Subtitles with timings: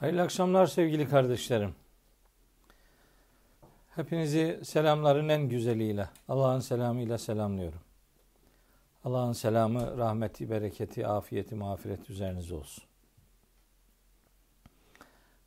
[0.00, 1.74] Hayırlı akşamlar sevgili kardeşlerim.
[3.90, 7.80] Hepinizi selamların en güzeliyle, Allah'ın selamıyla selamlıyorum.
[9.04, 12.84] Allah'ın selamı, rahmeti, bereketi, afiyeti, mağfiret üzerinize olsun.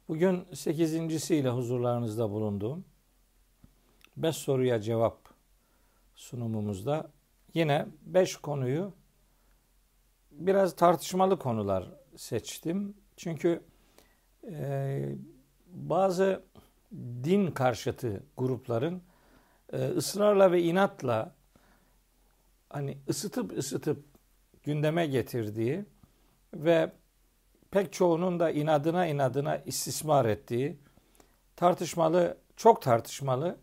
[0.08, 2.86] Bugün sekizincisiyle huzurlarınızda bulunduğum
[4.18, 5.18] beş soruya cevap
[6.16, 7.12] sunumumuzda
[7.54, 8.94] yine beş konuyu
[10.32, 12.94] biraz tartışmalı konular seçtim.
[13.18, 13.71] Çünkü
[14.48, 15.16] e,
[15.68, 16.44] bazı
[17.24, 19.02] din karşıtı grupların
[19.74, 21.36] e, ısrarla ve inatla
[22.70, 24.06] hani ısıtıp ısıtıp
[24.64, 25.86] gündeme getirdiği
[26.54, 26.92] ve
[27.72, 30.78] pek çoğunun da inadına inadına istismar ettiği
[31.56, 33.58] tartışmalı, çok tartışmalı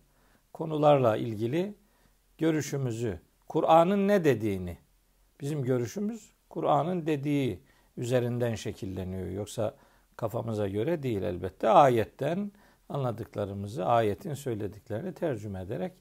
[0.53, 1.75] konularla ilgili
[2.39, 4.79] görüşümüzü, Kur'an'ın ne dediğini,
[5.41, 7.63] bizim görüşümüz Kur'an'ın dediği
[7.97, 9.27] üzerinden şekilleniyor.
[9.31, 9.77] Yoksa
[10.19, 11.69] kafamıza göre değil elbette.
[11.69, 12.53] Ayetten
[12.89, 15.93] anladıklarımızı, ayetin söylediklerini tercüme ederek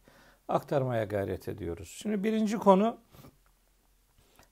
[0.48, 1.90] aktarmaya gayret ediyoruz.
[2.02, 2.98] Şimdi birinci konu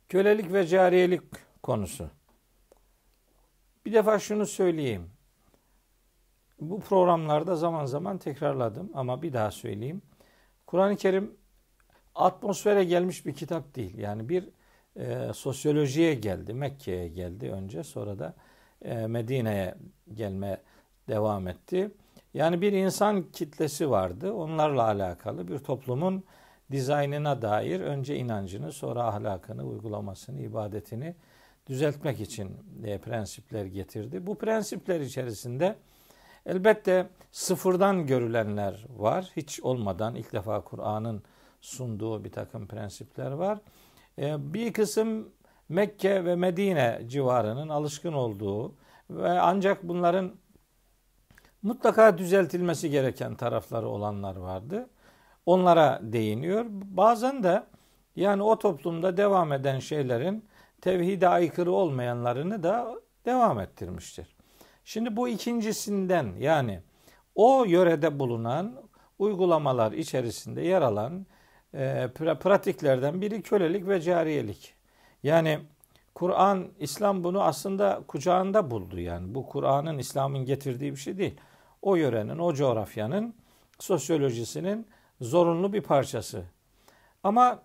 [0.09, 1.21] kölelik ve cariyelik
[1.63, 2.09] konusu.
[3.85, 5.09] Bir defa şunu söyleyeyim.
[6.59, 10.01] Bu programlarda zaman zaman tekrarladım ama bir daha söyleyeyim.
[10.67, 11.37] Kur'an-ı Kerim
[12.15, 13.97] atmosfere gelmiş bir kitap değil.
[13.97, 14.49] Yani bir
[14.95, 18.35] e, sosyolojiye geldi, Mekke'ye geldi önce sonra da
[19.07, 19.75] Medine'ye
[20.13, 20.61] gelme
[21.09, 21.91] devam etti.
[22.33, 24.33] Yani bir insan kitlesi vardı.
[24.33, 26.23] Onlarla alakalı bir toplumun
[26.71, 31.15] dizaynına dair önce inancını, sonra ahlakını, uygulamasını, ibadetini
[31.67, 34.27] düzeltmek için e, prensipler getirdi.
[34.27, 35.75] Bu prensipler içerisinde
[36.45, 39.31] elbette sıfırdan görülenler var.
[39.35, 41.23] Hiç olmadan ilk defa Kur'an'ın
[41.61, 43.59] sunduğu bir takım prensipler var.
[44.19, 45.29] E, bir kısım
[45.69, 48.75] Mekke ve Medine civarının alışkın olduğu
[49.09, 50.31] ve ancak bunların
[51.61, 54.89] mutlaka düzeltilmesi gereken tarafları olanlar vardı.
[55.45, 56.65] Onlara değiniyor.
[56.69, 57.63] Bazen de
[58.15, 60.45] yani o toplumda devam eden şeylerin
[60.81, 62.95] tevhide aykırı olmayanlarını da
[63.25, 64.35] devam ettirmiştir.
[64.83, 66.79] Şimdi bu ikincisinden yani
[67.35, 68.81] o yörede bulunan
[69.19, 71.25] uygulamalar içerisinde yer alan
[71.73, 72.07] e,
[72.39, 74.74] pratiklerden biri kölelik ve cariyelik.
[75.25, 75.59] Yani
[76.15, 79.35] Kur'an, İslam bunu aslında kucağında buldu yani.
[79.35, 81.37] Bu Kur'an'ın, İslam'ın getirdiği bir şey değil.
[81.81, 83.35] O yörenin, o coğrafyanın
[83.79, 84.87] sosyolojisinin
[85.21, 86.43] zorunlu bir parçası.
[87.23, 87.59] Ama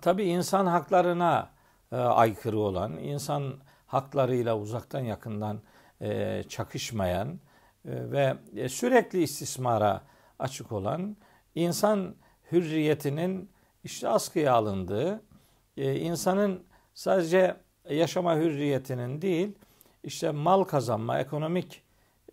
[0.00, 1.50] tabi insan haklarına
[1.92, 3.54] e, aykırı olan, insan
[3.86, 5.60] haklarıyla uzaktan yakından
[6.00, 7.38] e, çakışmayan e,
[7.84, 10.02] ve e, sürekli istismara
[10.38, 11.16] açık olan,
[11.54, 12.14] insan
[12.52, 13.50] hürriyetinin
[13.84, 15.27] işte askıya alındığı,
[15.84, 16.62] insanın
[16.94, 17.56] sadece
[17.90, 19.52] yaşama hürriyetinin değil,
[20.04, 21.82] işte mal kazanma, ekonomik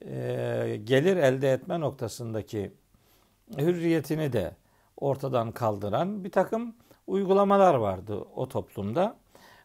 [0.01, 2.71] e, gelir elde etme noktasındaki
[3.57, 4.51] hürriyetini de
[4.97, 6.75] ortadan kaldıran bir takım
[7.07, 9.17] uygulamalar vardı o toplumda.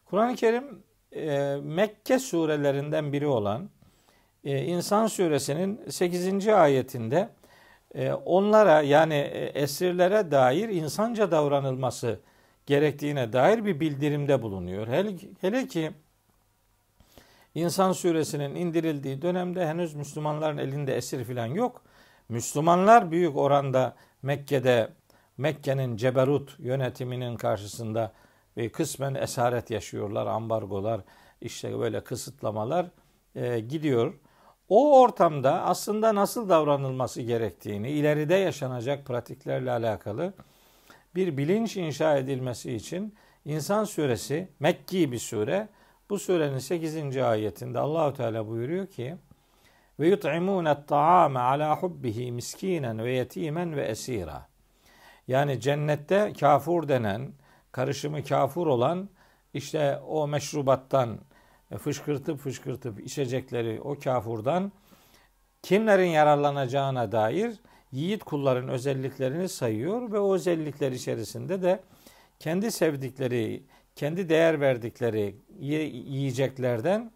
[0.06, 3.70] Kur'an-ı Kerim e, Mekke surelerinden biri olan
[4.44, 6.48] e, İnsan suresinin 8.
[6.48, 7.28] ayetinde
[8.24, 9.14] onlara yani
[9.54, 12.20] esirlere dair insanca davranılması
[12.66, 14.88] gerektiğine dair bir bildirimde bulunuyor.
[15.40, 15.92] Hele, ki
[17.54, 21.82] İnsan suresinin indirildiği dönemde henüz Müslümanların elinde esir filan yok.
[22.28, 24.88] Müslümanlar büyük oranda Mekke'de
[25.38, 28.12] Mekke'nin ceberut yönetiminin karşısında
[28.56, 31.00] ve kısmen esaret yaşıyorlar, ambargolar,
[31.40, 32.86] işte böyle kısıtlamalar
[33.34, 34.14] e, gidiyor.
[34.68, 40.32] O ortamda aslında nasıl davranılması gerektiğini, ileride yaşanacak pratiklerle alakalı
[41.14, 45.68] bir bilinç inşa edilmesi için İnsan suresi Mekki bir sure.
[46.10, 47.16] Bu surenin 8.
[47.16, 49.16] ayetinde Allahu Teala buyuruyor ki
[50.00, 54.48] ve yut'imûne ta'ame ala hubbihi miskinen ve yetimen ve esira.
[55.28, 57.32] Yani cennette kafur denen,
[57.72, 59.08] karışımı kafur olan
[59.54, 61.18] işte o meşrubattan
[61.78, 64.72] fışkırtıp fışkırtıp içecekleri o kafurdan
[65.62, 67.60] kimlerin yararlanacağına dair
[67.92, 71.80] yiğit kulların özelliklerini sayıyor ve o özellikler içerisinde de
[72.38, 73.62] kendi sevdikleri,
[73.96, 77.10] kendi değer verdikleri yiyeceklerden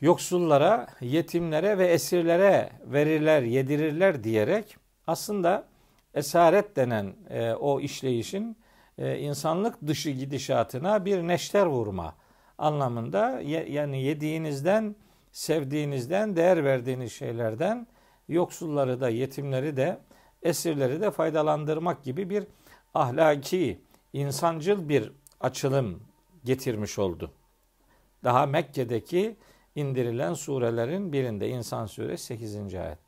[0.00, 4.76] yoksullara, yetimlere ve esirlere verirler, yedirirler diyerek
[5.06, 5.68] aslında
[6.14, 8.56] esaret denen e, o işleyişin
[8.98, 12.14] e, insanlık dışı gidişatına bir neşter vurma
[12.58, 14.96] anlamında yani yediğinizden,
[15.32, 17.86] sevdiğinizden, değer verdiğiniz şeylerden
[18.28, 19.98] yoksulları da, yetimleri de,
[20.42, 22.44] esirleri de faydalandırmak gibi bir
[22.94, 23.80] ahlaki,
[24.12, 26.02] insancıl bir açılım
[26.44, 27.30] getirmiş oldu.
[28.24, 29.36] Daha Mekke'deki
[29.74, 32.74] indirilen surelerin birinde İnsan Suresi 8.
[32.74, 32.98] ayet.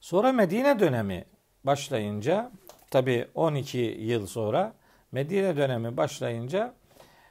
[0.00, 1.24] Sonra Medine dönemi
[1.64, 2.52] başlayınca
[2.90, 4.74] tabi 12 yıl sonra
[5.12, 6.74] Medine dönemi başlayınca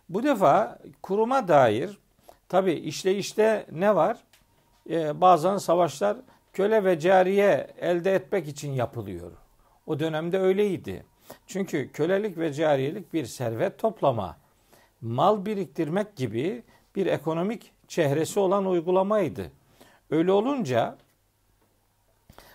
[0.09, 1.97] bu defa kuruma dair
[2.49, 4.17] tabi işleyişte ne var?
[4.89, 6.17] Ee, bazen savaşlar
[6.53, 9.31] köle ve cariye elde etmek için yapılıyor.
[9.87, 11.05] O dönemde öyleydi.
[11.47, 14.37] Çünkü kölelik ve cariyelik bir servet toplama,
[15.01, 16.63] mal biriktirmek gibi
[16.95, 19.51] bir ekonomik çehresi olan uygulamaydı.
[20.09, 20.97] Öyle olunca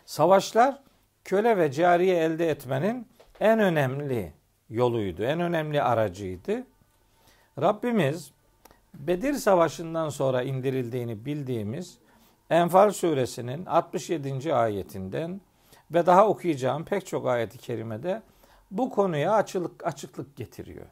[0.06, 0.82] savaşlar
[1.24, 3.08] köle ve cariye elde etmenin
[3.40, 4.32] en önemli
[4.70, 6.64] yoluydu, en önemli aracıydı.
[7.60, 8.32] Rabbimiz
[8.94, 11.98] Bedir Savaşı'ndan sonra indirildiğini bildiğimiz
[12.50, 14.54] Enfal suresinin 67.
[14.54, 15.40] ayetinden
[15.90, 18.22] ve daha okuyacağım pek çok ayeti kerimede
[18.70, 20.86] bu konuya açıklık, açıklık getiriyor.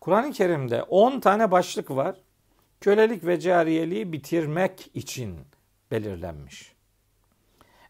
[0.00, 2.16] Kur'an-ı Kerim'de 10 tane başlık var.
[2.80, 5.38] Kölelik ve cariyeliği bitirmek için
[5.90, 6.72] belirlenmiş.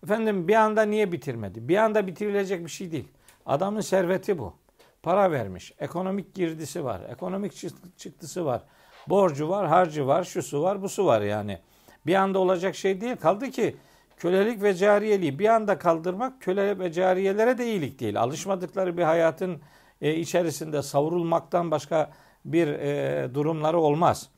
[0.04, 1.68] Efendim bir anda niye bitirmedi?
[1.68, 3.08] Bir anda bitirilecek bir şey değil.
[3.46, 4.54] Adamın serveti bu.
[5.02, 5.72] Para vermiş.
[5.78, 7.00] Ekonomik girdisi var.
[7.08, 7.52] Ekonomik
[7.98, 8.62] çıktısı var.
[9.08, 11.58] Borcu var, harcı var, şusu var, busu var yani.
[12.06, 13.16] Bir anda olacak şey değil.
[13.16, 13.76] Kaldı ki
[14.16, 18.20] kölelik ve cariyeliği bir anda kaldırmak köle ve cariyelere de iyilik değil.
[18.20, 19.60] Alışmadıkları bir hayatın
[20.00, 22.10] e, içerisinde savrulmaktan başka
[22.44, 24.28] bir e, durumları olmaz.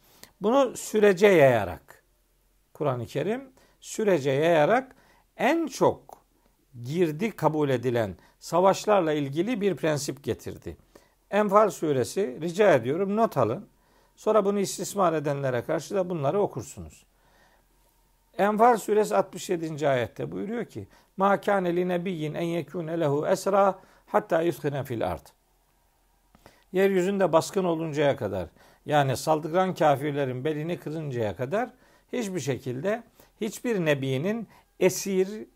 [0.41, 2.03] Bunu sürece yayarak
[2.75, 3.49] Kur'an-ı Kerim
[3.81, 4.97] sürece yayarak
[5.37, 6.25] en çok
[6.85, 10.77] girdi kabul edilen savaşlarla ilgili bir prensip getirdi.
[11.31, 13.69] Enfal suresi rica ediyorum not alın.
[14.17, 17.05] Sonra bunu istismar edenlere karşı da bunları okursunuz.
[18.39, 19.89] Enfal suresi 67.
[19.89, 25.27] ayette buyuruyor ki: "Ma kâne li nebiyyin en yekûne lehu esra hatta yuskine fil ard."
[26.73, 28.49] Yeryüzünde baskın oluncaya kadar
[28.87, 31.71] yani saldıran kafirlerin belini kırıncaya kadar
[32.13, 33.03] hiçbir şekilde
[33.41, 34.49] hiçbir nebinin
[34.81, 35.47] esir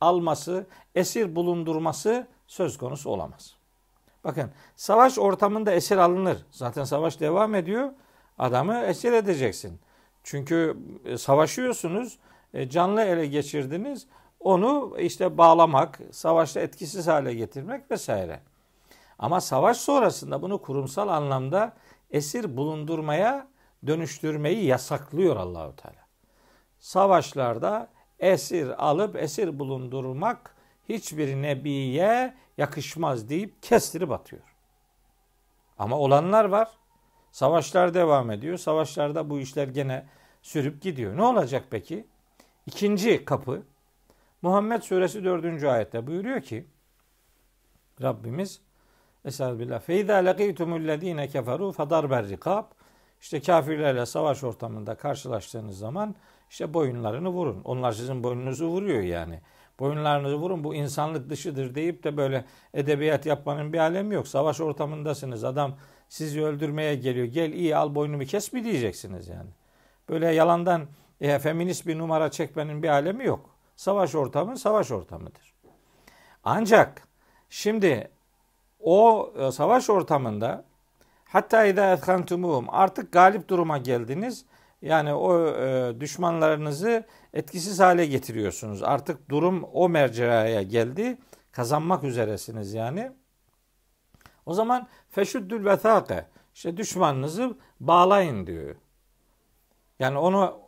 [0.00, 3.55] alması, esir bulundurması söz konusu olamaz.
[4.26, 6.46] Bakın savaş ortamında esir alınır.
[6.50, 7.90] Zaten savaş devam ediyor.
[8.38, 9.80] Adamı esir edeceksin.
[10.24, 12.18] Çünkü e, savaşıyorsunuz,
[12.54, 14.06] e, canlı ele geçirdiniz.
[14.40, 18.40] Onu işte bağlamak, savaşta etkisiz hale getirmek vesaire.
[19.18, 21.72] Ama savaş sonrasında bunu kurumsal anlamda
[22.10, 23.48] esir bulundurmaya
[23.86, 26.06] dönüştürmeyi yasaklıyor Allahu Teala.
[26.78, 27.88] Savaşlarda
[28.18, 30.55] esir alıp esir bulundurmak
[30.88, 34.42] hiçbir nebiye yakışmaz deyip kestirip atıyor.
[35.78, 36.68] Ama olanlar var.
[37.30, 38.58] Savaşlar devam ediyor.
[38.58, 40.06] Savaşlarda bu işler gene
[40.42, 41.16] sürüp gidiyor.
[41.16, 42.06] Ne olacak peki?
[42.66, 43.62] İkinci kapı
[44.42, 45.64] Muhammed Suresi 4.
[45.64, 46.66] ayette buyuruyor ki
[48.02, 48.60] Rabbimiz
[49.24, 49.80] Estağfirullah.
[49.80, 52.64] Feyza lekîtumüllezîne keferû fedarber rikab.
[53.20, 56.14] İşte kafirlerle savaş ortamında karşılaştığınız zaman
[56.50, 57.60] işte boyunlarını vurun.
[57.64, 59.40] Onlar sizin boynunuzu vuruyor yani.
[59.80, 62.44] Boyunlarınızı vurun bu insanlık dışıdır deyip de böyle
[62.74, 64.28] edebiyat yapmanın bir alemi yok.
[64.28, 65.44] Savaş ortamındasınız.
[65.44, 65.74] Adam
[66.08, 67.26] sizi öldürmeye geliyor.
[67.26, 69.50] Gel iyi al boynumu kes mi diyeceksiniz yani.
[70.08, 70.86] Böyle yalandan
[71.20, 73.50] e, feminist bir numara çekmenin bir alemi yok.
[73.76, 75.54] Savaş ortamı savaş ortamıdır.
[76.44, 77.08] Ancak
[77.50, 78.10] şimdi
[78.80, 80.64] o e, savaş ortamında
[81.24, 84.44] hatta idâ etkhantumuhum artık galip duruma geldiniz.
[84.82, 88.82] Yani o e, düşmanlarınızı etkisiz hale getiriyorsunuz.
[88.82, 91.18] Artık durum o merceraya geldi.
[91.52, 93.12] Kazanmak üzeresiniz yani.
[94.46, 98.76] O zaman feşüddül vesâke işte düşmanınızı bağlayın diyor.
[99.98, 100.58] Yani onu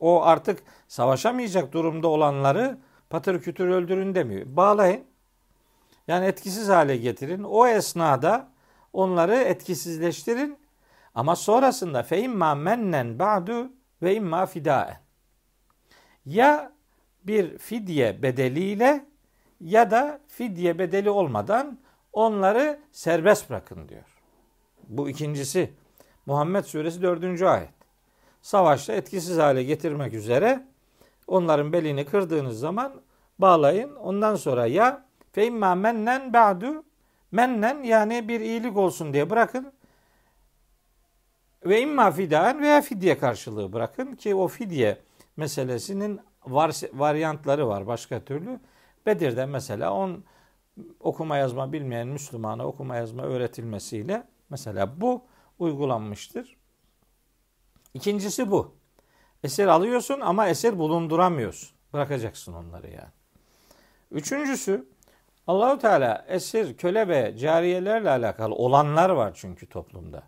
[0.00, 2.78] o artık savaşamayacak durumda olanları
[3.10, 4.46] patır kütür öldürün demiyor.
[4.46, 5.04] Bağlayın.
[6.08, 7.42] Yani etkisiz hale getirin.
[7.42, 8.48] O esnada
[8.92, 10.58] onları etkisizleştirin.
[11.14, 15.00] Ama sonrasında fe imma mennen ba'du ve imma fidaen.
[16.26, 16.72] Ya
[17.24, 19.04] bir fidye bedeliyle
[19.60, 21.78] ya da fidye bedeli olmadan
[22.12, 24.04] onları serbest bırakın diyor.
[24.88, 25.72] Bu ikincisi
[26.26, 27.42] Muhammed Suresi 4.
[27.42, 27.70] ayet.
[28.42, 30.66] Savaşta etkisiz hale getirmek üzere
[31.26, 32.92] onların belini kırdığınız zaman
[33.38, 33.96] bağlayın.
[33.96, 36.84] Ondan sonra ya fe imma mennen ba'du
[37.32, 39.72] mennen yani bir iyilik olsun diye bırakın.
[41.66, 44.98] Ve imma fidaen veya fidye karşılığı bırakın ki o fidye
[45.36, 48.60] meselesinin var, varyantları var başka türlü.
[49.06, 50.24] Bedir'de mesela on
[51.00, 55.22] okuma yazma bilmeyen Müslümana okuma yazma öğretilmesiyle mesela bu
[55.58, 56.56] uygulanmıştır.
[57.94, 58.74] İkincisi bu.
[59.44, 61.70] Esir alıyorsun ama esir bulunduramıyorsun.
[61.92, 63.10] Bırakacaksın onları yani.
[64.10, 64.88] Üçüncüsü
[65.46, 70.22] Allahu Teala esir, köle ve cariyelerle alakalı olanlar var çünkü toplumda.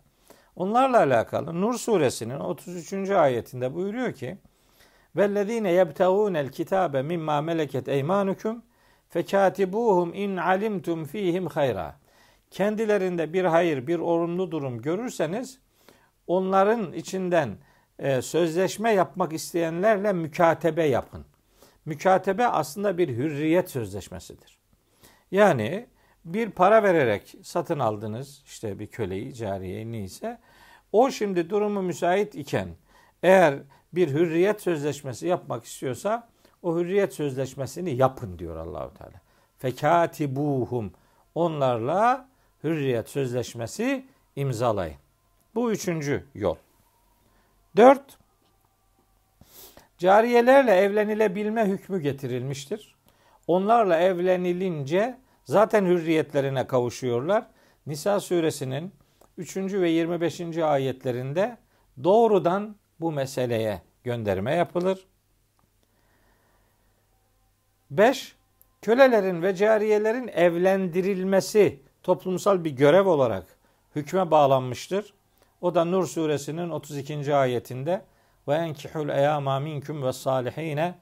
[0.55, 3.09] Onlarla alakalı Nur suresinin 33.
[3.09, 4.37] ayetinde buyuruyor ki
[5.15, 8.63] Vellezine yebtagûnel kitabe mimma meleket eymanukum
[9.09, 11.95] fekatibuhum in alimtum fihim hayra.
[12.51, 15.59] Kendilerinde bir hayır, bir olumlu durum görürseniz
[16.27, 17.57] onların içinden
[17.99, 21.25] e, sözleşme yapmak isteyenlerle mükatebe yapın.
[21.85, 24.57] Mükatebe aslında bir hürriyet sözleşmesidir.
[25.31, 25.87] Yani
[26.25, 30.39] bir para vererek satın aldınız işte bir köleyi, cariye neyse
[30.91, 32.67] o şimdi durumu müsait iken
[33.23, 33.55] eğer
[33.93, 36.27] bir hürriyet sözleşmesi yapmak istiyorsa
[36.63, 39.21] o hürriyet sözleşmesini yapın diyor Allahu Teala.
[39.57, 40.93] Fekatibuhum
[41.35, 42.29] onlarla
[42.63, 44.97] hürriyet sözleşmesi imzalayın.
[45.55, 46.55] Bu üçüncü yol.
[47.75, 48.17] Dört,
[49.97, 52.95] cariyelerle evlenilebilme hükmü getirilmiştir.
[53.47, 57.47] Onlarla evlenilince zaten hürriyetlerine kavuşuyorlar.
[57.87, 58.93] Nisa suresinin
[59.37, 59.57] 3.
[59.57, 60.57] ve 25.
[60.57, 61.57] ayetlerinde
[62.03, 65.07] doğrudan bu meseleye gönderme yapılır.
[67.91, 68.35] 5.
[68.81, 73.45] Kölelerin ve cariyelerin evlendirilmesi toplumsal bir görev olarak
[73.95, 75.13] hükme bağlanmıştır.
[75.61, 77.35] O da Nur suresinin 32.
[77.35, 78.01] ayetinde
[78.47, 80.95] ve enkihul eyama minkum ve salihine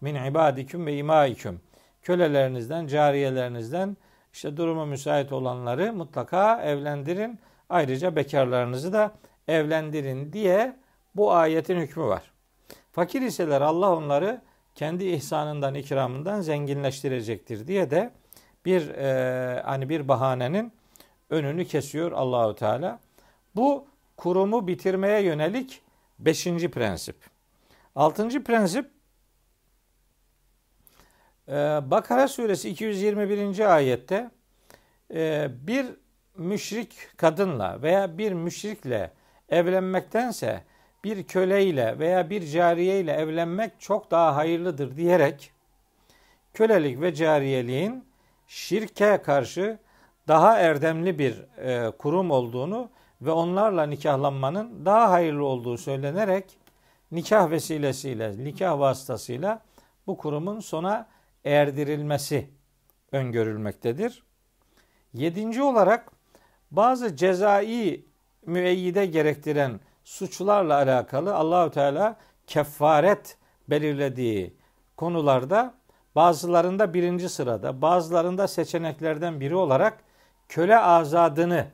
[0.00, 1.60] min ibadikum ve imaikum.
[2.06, 3.96] Kölelerinizden, cariyelerinizden
[4.32, 7.38] işte durumu müsait olanları mutlaka evlendirin.
[7.68, 9.14] Ayrıca bekarlarınızı da
[9.48, 10.76] evlendirin diye
[11.16, 12.22] bu ayetin hükmü var.
[12.92, 14.40] Fakir iseler Allah onları
[14.74, 18.10] kendi ihsanından, ikramından zenginleştirecektir diye de
[18.64, 20.72] bir e, hani bir bahanenin
[21.30, 23.00] önünü kesiyor Allahu Teala.
[23.56, 23.86] Bu
[24.16, 25.82] kurumu bitirmeye yönelik
[26.18, 27.16] beşinci prensip.
[27.94, 28.95] Altıncı prensip
[31.48, 33.74] Bakara suresi 221.
[33.74, 34.30] ayette
[35.14, 35.86] e, bir
[36.36, 39.12] müşrik kadınla veya bir müşrikle
[39.48, 40.62] evlenmektense
[41.04, 45.50] bir köleyle veya bir cariyeyle evlenmek çok daha hayırlıdır diyerek
[46.54, 48.04] kölelik ve cariyeliğin
[48.46, 49.78] şirke karşı
[50.28, 52.88] daha erdemli bir e, kurum olduğunu
[53.22, 56.44] ve onlarla nikahlanmanın daha hayırlı olduğu söylenerek
[57.12, 59.62] nikah vesilesiyle, nikah vasıtasıyla
[60.06, 61.06] bu kurumun sona
[61.46, 62.50] erdirilmesi
[63.12, 64.22] öngörülmektedir.
[65.12, 66.12] Yedinci olarak
[66.70, 68.04] bazı cezai
[68.46, 73.38] müeyyide gerektiren suçlarla alakalı Allahü Teala kefaret
[73.68, 74.56] belirlediği
[74.96, 75.74] konularda
[76.14, 79.98] bazılarında birinci sırada, bazılarında seçeneklerden biri olarak
[80.48, 81.66] köle azadını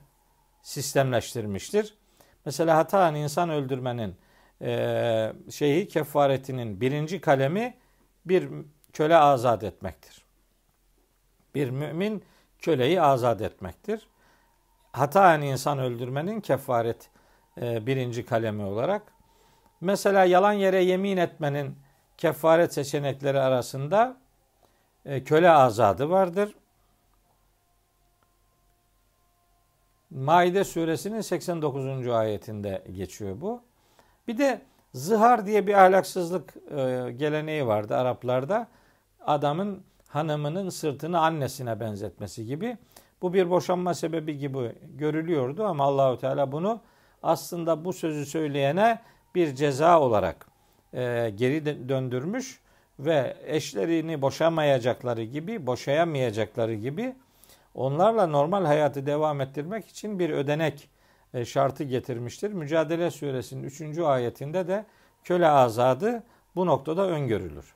[0.62, 1.94] sistemleştirmiştir.
[2.44, 4.16] Mesela hata insan öldürmenin
[5.50, 7.74] şeyi kefaretinin birinci kalemi
[8.26, 8.48] bir
[8.92, 10.24] köle azat etmektir.
[11.54, 12.24] Bir mümin
[12.58, 14.08] köleyi azat etmektir.
[14.92, 17.10] Hata insan öldürmenin kefaret
[17.60, 19.02] e, birinci kalemi olarak.
[19.80, 21.78] Mesela yalan yere yemin etmenin
[22.16, 24.16] kefaret seçenekleri arasında
[25.04, 26.54] e, köle azadı vardır.
[30.10, 32.08] Maide suresinin 89.
[32.08, 33.62] ayetinde geçiyor bu.
[34.28, 34.62] Bir de
[34.94, 38.68] zihar diye bir ahlaksızlık e, geleneği vardı Araplarda.
[39.26, 42.76] Adamın hanımının sırtını annesine benzetmesi gibi.
[43.22, 46.80] Bu bir boşanma sebebi gibi görülüyordu ama Allahu Teala bunu
[47.22, 49.00] aslında bu sözü söyleyene
[49.34, 50.46] bir ceza olarak
[50.94, 52.60] e, geri döndürmüş
[52.98, 57.14] ve eşlerini boşamayacakları gibi, boşayamayacakları gibi
[57.74, 60.88] onlarla normal hayatı devam ettirmek için bir ödenek
[61.34, 62.52] e, şartı getirmiştir.
[62.52, 63.98] Mücadele suresinin 3.
[63.98, 64.84] ayetinde de
[65.24, 66.22] köle azadı
[66.56, 67.74] bu noktada öngörülür.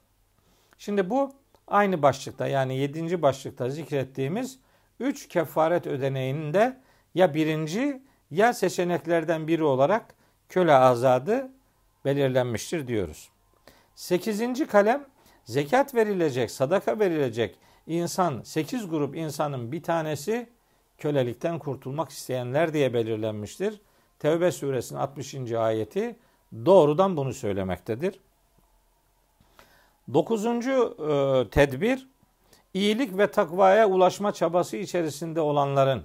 [0.78, 1.33] Şimdi bu
[1.68, 3.23] aynı başlıkta yani 7.
[3.23, 4.59] başlıkta zikrettiğimiz
[5.00, 6.80] 3 kefaret ödeneğinde
[7.14, 10.14] ya birinci ya seçeneklerden biri olarak
[10.49, 11.50] köle azadı
[12.04, 13.30] belirlenmiştir diyoruz.
[13.95, 15.06] Sekizinci kalem
[15.45, 20.49] zekat verilecek, sadaka verilecek insan, sekiz grup insanın bir tanesi
[20.99, 23.80] kölelikten kurtulmak isteyenler diye belirlenmiştir.
[24.18, 25.52] Tevbe suresinin 60.
[25.52, 26.16] ayeti
[26.66, 28.21] doğrudan bunu söylemektedir.
[30.15, 32.09] Dokuzuncu e, tedbir,
[32.75, 36.05] iyilik ve takvaya ulaşma çabası içerisinde olanların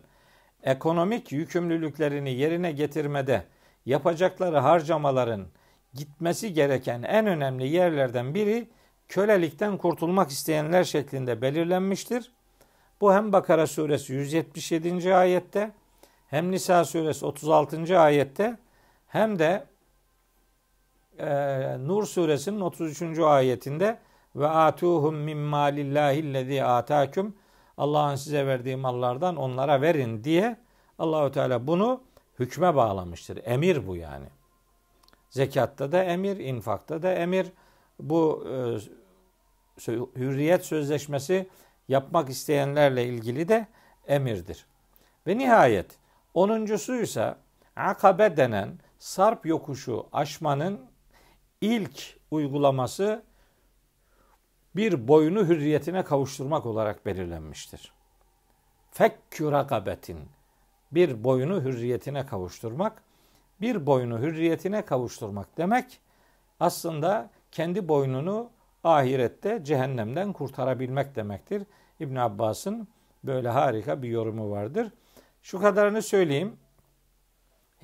[0.64, 3.44] ekonomik yükümlülüklerini yerine getirmede
[3.86, 5.48] yapacakları harcamaların
[5.94, 8.70] gitmesi gereken en önemli yerlerden biri
[9.10, 12.32] kölelikten kurtulmak isteyenler şeklinde belirlenmiştir.
[13.02, 15.16] Bu hem Bakara suresi 177.
[15.16, 15.72] ayette
[16.28, 18.00] hem Nisa suresi 36.
[18.00, 18.58] ayette
[19.08, 19.71] hem de
[21.22, 23.20] e, Nur suresinin 33.
[23.20, 23.98] ayetinde
[24.36, 27.36] ve atuhum min malillahi lezi atakum
[27.78, 30.58] Allah'ın size verdiği mallardan onlara verin diye
[31.00, 32.02] Allahu Teala bunu
[32.40, 33.40] hükme bağlamıştır.
[33.44, 34.26] Emir bu yani.
[35.30, 37.48] Zekatta da emir, infakta da emir.
[38.00, 38.56] Bu e,
[40.16, 41.50] hürriyet sözleşmesi
[41.88, 43.68] yapmak isteyenlerle ilgili de
[44.08, 44.66] emirdir.
[45.28, 45.98] Ve nihayet
[46.34, 47.36] onuncusu ise
[47.76, 50.91] akabe denen sarp yokuşu aşmanın
[51.62, 53.24] ilk uygulaması
[54.76, 57.92] bir boyunu hürriyetine kavuşturmak olarak belirlenmiştir.
[58.92, 60.20] Fekkü rakabetin
[60.92, 63.04] bir boyunu hürriyetine kavuşturmak,
[63.62, 66.00] bir boyunu hürriyetine kavuşturmak demek
[66.60, 68.50] aslında kendi boynunu
[68.84, 71.64] ahirette cehennemden kurtarabilmek demektir.
[72.00, 72.88] İbn Abbas'ın
[73.24, 74.92] böyle harika bir yorumu vardır.
[75.42, 76.58] Şu kadarını söyleyeyim.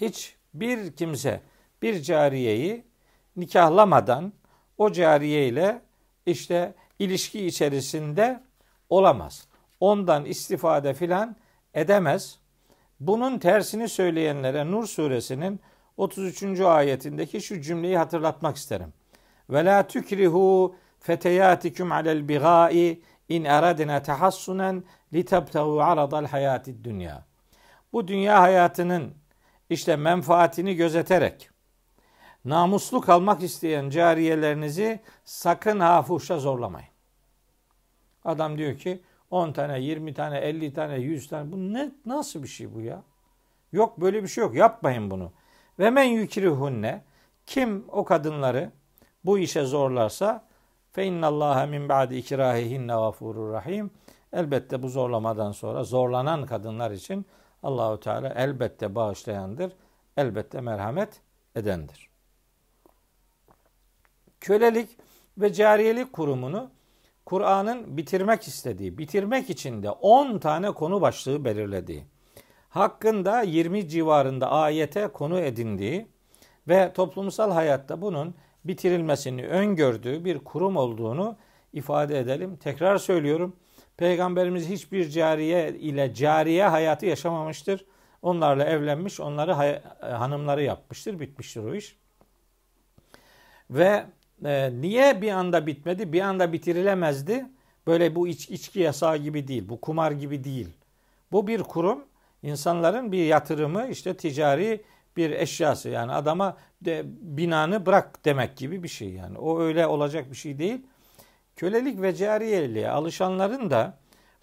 [0.02, 1.42] Hiç bir kimse
[1.82, 2.87] bir cariyeyi
[3.38, 4.34] nikahlamadan
[4.78, 5.82] o cariye ile
[6.26, 8.44] işte ilişki içerisinde
[8.90, 9.48] olamaz.
[9.80, 11.36] Ondan istifade filan
[11.74, 12.40] edemez.
[13.00, 15.60] Bunun tersini söyleyenlere Nur suresinin
[15.98, 16.60] 33.
[16.60, 18.94] ayetindeki şu cümleyi hatırlatmak isterim.
[19.50, 27.26] Ve la tükrihu feteyatikum alel bigai in aradna tahassunen litabtagu aradal hayatid dünya.
[27.94, 29.14] Bu dünya hayatının
[29.70, 31.50] işte menfaatini gözeterek
[32.46, 36.90] namuslu kalmak isteyen cariyelerinizi sakın hafuşa zorlamayın.
[38.26, 39.02] Adam diyor ki
[39.32, 41.52] 10 tane, 20 tane, 50 tane, 100 tane.
[41.52, 43.04] Bu ne nasıl bir şey bu ya?
[43.72, 44.56] Yok böyle bir şey yok.
[44.56, 45.32] Yapmayın bunu.
[45.80, 47.04] Ve men yukrihunne
[47.46, 48.72] kim o kadınları
[49.26, 50.48] bu işe zorlarsa
[50.92, 53.92] fe innallaha min ba'di ikrahihinne gafurur rahim.
[54.34, 57.26] Elbette bu zorlamadan sonra zorlanan kadınlar için
[57.64, 59.74] Allahu Teala elbette bağışlayandır.
[60.18, 61.22] Elbette merhamet
[61.56, 62.07] edendir.
[64.42, 64.90] Kölelik
[65.38, 66.72] ve cariyelik kurumunu
[67.26, 72.04] Kur'an'ın bitirmek istediği, bitirmek için de 10 tane konu başlığı belirlediği,
[72.70, 76.08] hakkında 20 civarında ayete konu edindiği
[76.68, 81.38] ve toplumsal hayatta bunun bitirilmesini öngördüğü bir kurum olduğunu
[81.74, 82.58] ifade edelim.
[82.58, 83.56] Tekrar söylüyorum.
[83.98, 87.86] Peygamberimiz hiçbir cariye ile cariye hayatı yaşamamıştır.
[88.22, 91.98] Onlarla evlenmiş, onları hanımları yapmıştır, bitmiştir o iş.
[93.70, 94.06] Ve
[94.46, 96.14] e, niye bir anda bitmedi?
[96.14, 97.46] Bir anda bitirilemezdi.
[97.88, 99.70] Böyle bu iç, içki yasağı gibi değil.
[99.70, 100.70] Bu kumar gibi değil.
[101.32, 102.04] Bu bir kurum.
[102.44, 104.84] insanların bir yatırımı işte ticari
[105.18, 105.90] bir eşyası.
[105.90, 109.38] Yani adama de, binanı bırak demek gibi bir şey yani.
[109.38, 110.82] O öyle olacak bir şey değil.
[111.56, 113.98] Kölelik ve cariyeliğe alışanların da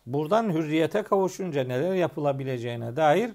[0.07, 3.31] buradan hürriyete kavuşunca neler yapılabileceğine dair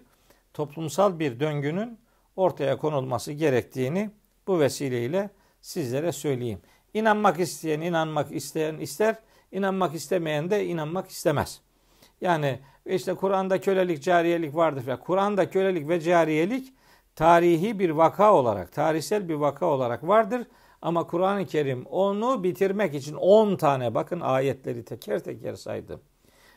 [0.54, 2.00] toplumsal bir döngünün
[2.36, 4.12] ortaya konulması gerektiğini
[4.48, 5.30] bu vesileyle
[5.62, 6.60] sizlere söyleyeyim.
[6.94, 9.16] İnanmak isteyen inanmak isteyen ister,
[9.52, 11.62] inanmak istemeyen de inanmak istemez.
[12.22, 14.98] Yani işte Kur'an'da kölelik, cariyelik vardır.
[15.06, 16.74] Kur'an'da kölelik ve cariyelik
[17.16, 20.48] tarihi bir vaka olarak, tarihsel bir vaka olarak vardır.
[20.82, 26.02] Ama Kur'an-ı Kerim onu bitirmek için 10 tane bakın ayetleri teker teker saydı.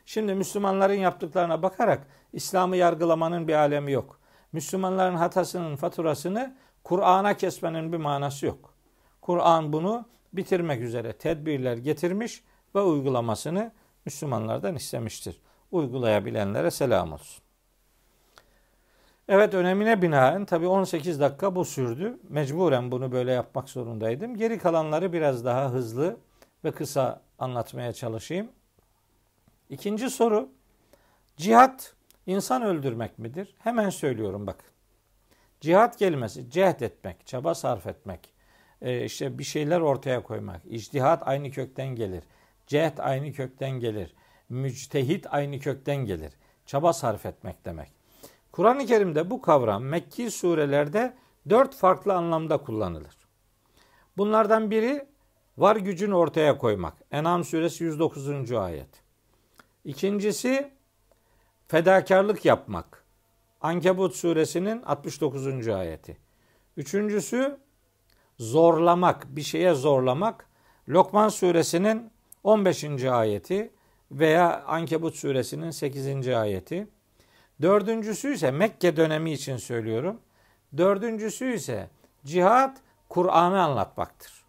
[0.06, 4.20] Şimdi Müslümanların yaptıklarına bakarak İslam'ı yargılamanın bir alemi yok.
[4.52, 8.71] Müslümanların hatasının faturasını Kur'an'a kesmenin bir manası yok.
[9.22, 12.42] Kur'an bunu bitirmek üzere tedbirler getirmiş
[12.74, 13.72] ve uygulamasını
[14.04, 15.40] Müslümanlardan istemiştir.
[15.70, 17.42] Uygulayabilenlere selam olsun.
[19.28, 22.18] Evet önemine binaen tabi 18 dakika bu sürdü.
[22.28, 24.36] Mecburen bunu böyle yapmak zorundaydım.
[24.36, 26.16] Geri kalanları biraz daha hızlı
[26.64, 28.48] ve kısa anlatmaya çalışayım.
[29.70, 30.48] İkinci soru.
[31.36, 31.94] Cihat
[32.26, 33.54] insan öldürmek midir?
[33.58, 34.64] Hemen söylüyorum bak.
[35.60, 38.31] Cihat kelimesi cehd etmek, çaba sarf etmek,
[38.82, 40.60] e, işte bir şeyler ortaya koymak.
[40.64, 42.24] İctihat aynı kökten gelir.
[42.66, 44.14] Cehd aynı kökten gelir.
[44.48, 46.32] Müctehit aynı kökten gelir.
[46.66, 47.92] Çaba sarf etmek demek.
[48.52, 51.14] Kur'an-ı Kerim'de bu kavram Mekki surelerde
[51.50, 53.16] dört farklı anlamda kullanılır.
[54.16, 55.06] Bunlardan biri
[55.58, 56.94] var gücünü ortaya koymak.
[57.10, 58.52] En'am suresi 109.
[58.52, 59.02] ayet.
[59.84, 60.70] İkincisi
[61.68, 63.04] fedakarlık yapmak.
[63.60, 65.68] Ankebut suresinin 69.
[65.68, 66.16] ayeti.
[66.76, 67.58] Üçüncüsü
[68.42, 70.46] zorlamak, bir şeye zorlamak
[70.88, 72.10] Lokman suresinin
[72.44, 73.04] 15.
[73.04, 73.70] ayeti
[74.10, 76.28] veya Ankebut suresinin 8.
[76.28, 76.86] ayeti.
[77.62, 80.20] Dördüncüsü ise Mekke dönemi için söylüyorum.
[80.76, 81.88] Dördüncüsü ise
[82.24, 82.78] cihat
[83.08, 84.44] Kur'an'ı anlatmaktır.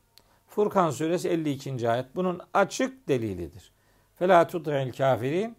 [0.47, 1.89] Furkan suresi 52.
[1.89, 3.71] ayet bunun açık delilidir.
[4.19, 5.55] Fela tut'il kafirin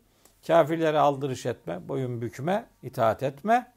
[0.46, 3.72] kafirlere aldırış etme, boyun bükme, itaat etme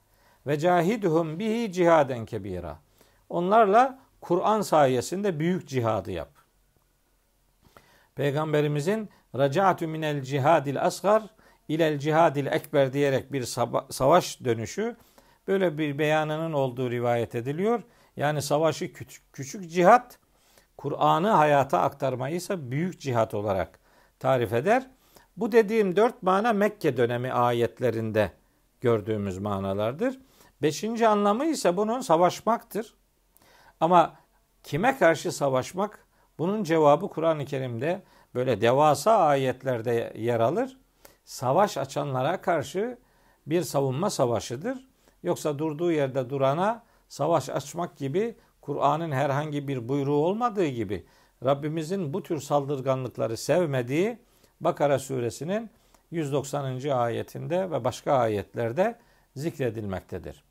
[0.47, 2.79] ve cahiduhum bihi cihaden kebira.
[3.29, 6.29] Onlarla Kur'an sayesinde büyük cihadı yap.
[8.15, 11.23] Peygamberimizin raca'tu minel cihadil asgar
[11.67, 13.43] ilel cihadil ekber diyerek bir
[13.89, 14.95] savaş dönüşü
[15.47, 17.83] böyle bir beyanının olduğu rivayet ediliyor.
[18.17, 20.19] Yani savaşı küçük, küçük cihat,
[20.77, 23.79] Kur'an'ı hayata aktarmayı ise büyük cihat olarak
[24.19, 24.87] tarif eder.
[25.37, 28.31] Bu dediğim dört mana Mekke dönemi ayetlerinde
[28.81, 30.19] gördüğümüz manalardır.
[30.61, 32.97] Beşinci anlamı ise bunun savaşmaktır.
[33.79, 34.15] Ama
[34.63, 36.07] kime karşı savaşmak?
[36.39, 38.03] Bunun cevabı Kur'an-ı Kerim'de
[38.35, 40.77] böyle devasa ayetlerde yer alır.
[41.25, 42.97] Savaş açanlara karşı
[43.47, 44.87] bir savunma savaşıdır.
[45.23, 51.05] Yoksa durduğu yerde durana savaş açmak gibi Kur'an'ın herhangi bir buyruğu olmadığı gibi
[51.45, 54.19] Rabbimizin bu tür saldırganlıkları sevmediği
[54.61, 55.69] Bakara suresinin
[56.11, 56.89] 190.
[56.89, 58.99] ayetinde ve başka ayetlerde
[59.35, 60.46] zikredilmektedir.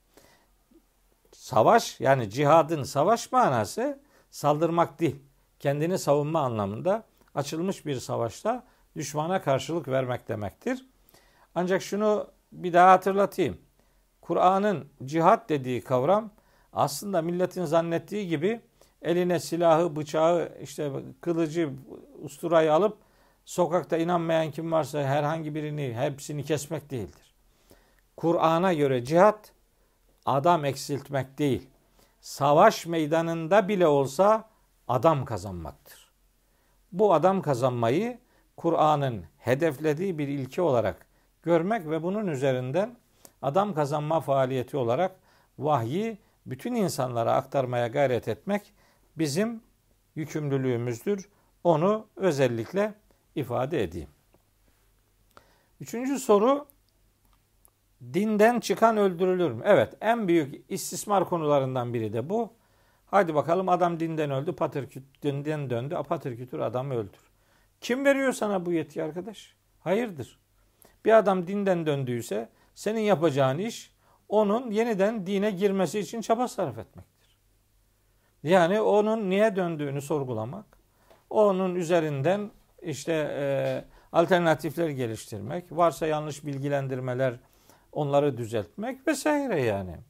[1.47, 5.17] Savaş yani cihadın savaş manası saldırmak değil.
[5.59, 7.05] Kendini savunma anlamında
[7.35, 8.65] açılmış bir savaşta
[8.97, 10.87] düşmana karşılık vermek demektir.
[11.55, 13.59] Ancak şunu bir daha hatırlatayım.
[14.21, 16.31] Kur'an'ın cihat dediği kavram
[16.73, 18.61] aslında milletin zannettiği gibi
[19.03, 21.71] eline silahı, bıçağı, işte kılıcı,
[22.23, 22.99] usturayı alıp
[23.45, 27.35] sokakta inanmayan kim varsa herhangi birini, hepsini kesmek değildir.
[28.17, 29.56] Kur'an'a göre cihat
[30.27, 31.71] adam eksiltmek değil.
[32.21, 34.49] Savaş meydanında bile olsa
[34.89, 36.11] adam kazanmaktır.
[36.93, 38.19] Bu adam kazanmayı
[38.57, 41.07] Kur'an'ın hedeflediği bir ilke olarak
[41.43, 42.97] görmek ve bunun üzerinden
[43.43, 45.17] adam kazanma faaliyeti olarak
[45.59, 48.73] vahyi bütün insanlara aktarmaya gayret etmek
[49.19, 49.62] bizim
[50.15, 51.29] yükümlülüğümüzdür.
[51.65, 52.95] Onu özellikle
[53.35, 54.09] ifade edeyim.
[55.81, 56.67] Üçüncü soru
[58.15, 59.63] dinden çıkan öldürülür mü?
[59.67, 62.53] Evet en büyük istismar konularından biri de bu.
[63.07, 64.87] Hadi bakalım adam dinden öldü, patır
[65.23, 67.21] dinden döndü, apatır kütür adamı öldür.
[67.81, 69.55] Kim veriyor sana bu yetki arkadaş?
[69.81, 70.39] Hayırdır?
[71.05, 73.97] Bir adam dinden döndüyse senin yapacağın iş
[74.29, 77.37] onun yeniden dine girmesi için çaba sarf etmektir.
[78.43, 80.65] Yani onun niye döndüğünü sorgulamak,
[81.31, 82.51] onun üzerinden
[82.83, 87.35] işte e, alternatifler geliştirmek, varsa yanlış bilgilendirmeler
[87.97, 89.97] onları düzeltmek vesaire yani.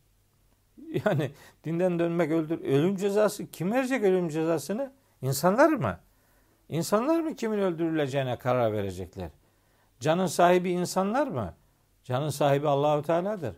[1.05, 1.31] Yani
[1.64, 4.92] dinden dönmek öldür ölüm cezası kim verecek ölüm cezasını?
[5.22, 5.99] İnsanlar mı?
[6.68, 9.31] İnsanlar mı kimin öldürüleceğine karar verecekler?
[10.01, 11.55] Canın sahibi insanlar mı?
[12.05, 13.57] Canın sahibi Allahu Teala'dır.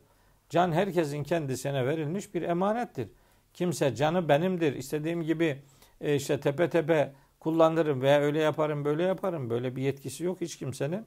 [0.48, 3.08] Can herkesin kendisine verilmiş bir emanettir.
[3.54, 4.72] Kimse canı benimdir.
[4.72, 5.62] istediğim gibi
[6.00, 9.50] e, işte tepe tepe kullanırım veya öyle yaparım böyle yaparım.
[9.50, 11.06] Böyle bir yetkisi yok hiç kimsenin.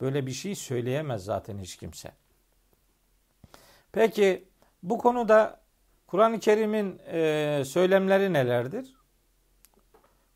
[0.00, 2.12] Böyle bir şey söyleyemez zaten hiç kimse.
[3.92, 4.48] Peki
[4.82, 5.60] bu konuda
[6.06, 8.96] Kur'an-ı Kerim'in e, söylemleri nelerdir?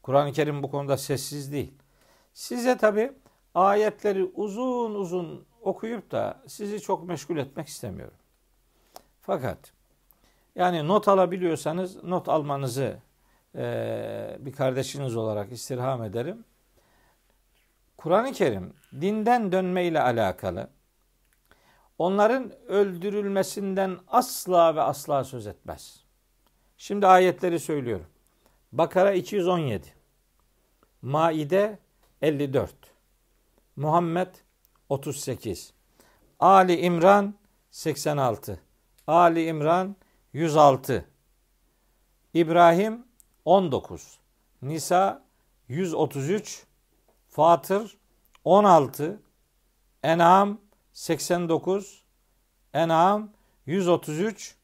[0.02, 1.74] Kur'an-ı Kerim bu konuda sessiz değil.
[2.32, 3.12] Size tabi
[3.54, 8.18] ayetleri uzun uzun okuyup da sizi çok meşgul etmek istemiyorum.
[9.22, 9.72] Fakat
[10.54, 12.96] yani not alabiliyorsanız not almanızı
[13.54, 16.44] e, bir kardeşiniz olarak istirham ederim.
[17.96, 20.68] Kur'an-ı Kerim dinden dönme ile alakalı
[21.98, 26.04] onların öldürülmesinden asla ve asla söz etmez.
[26.76, 28.06] Şimdi ayetleri söylüyorum.
[28.72, 29.86] Bakara 217,
[31.02, 31.78] Maide
[32.22, 32.74] 54,
[33.76, 34.34] Muhammed
[34.88, 35.72] 38,
[36.40, 37.34] Ali İmran
[37.70, 38.60] 86,
[39.06, 39.96] Ali İmran
[40.32, 41.04] 106,
[42.34, 43.06] İbrahim
[43.44, 44.18] 19,
[44.62, 45.24] Nisa
[45.68, 46.66] 133,
[47.28, 47.96] Fatır
[48.44, 49.22] 16,
[50.02, 50.65] En'am
[50.96, 52.02] 89,
[52.74, 53.30] En'am
[53.66, 54.54] 133,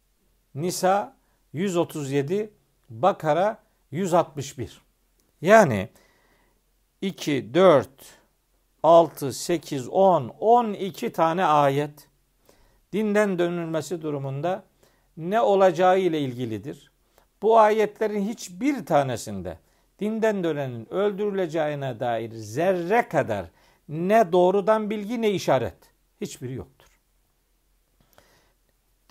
[0.55, 1.17] Nisa
[1.53, 2.51] 137,
[2.91, 3.59] Bakara
[3.91, 4.81] 161.
[5.43, 5.89] Yani
[7.03, 7.89] 2, 4,
[8.83, 12.09] 6, 8, 10, 12 tane ayet
[12.93, 14.65] dinden dönülmesi durumunda
[15.17, 16.91] ne olacağı ile ilgilidir.
[17.43, 19.59] Bu ayetlerin hiçbir tanesinde
[20.01, 23.47] dinden dönenin öldürüleceğine dair zerre kadar
[23.89, 25.92] ne doğrudan bilgi ne işaret
[26.23, 26.89] hiçbiri yoktur.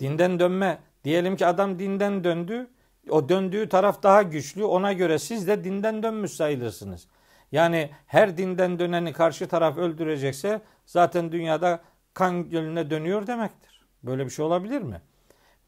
[0.00, 2.70] Dinden dönme diyelim ki adam dinden döndü
[3.10, 7.06] o döndüğü taraf daha güçlü ona göre siz de dinden dönmüş sayılırsınız.
[7.52, 11.82] Yani her dinden döneni karşı taraf öldürecekse zaten dünyada
[12.14, 13.86] kan gölüne dönüyor demektir.
[14.02, 15.00] Böyle bir şey olabilir mi?